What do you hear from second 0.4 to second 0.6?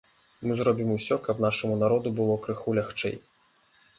Мы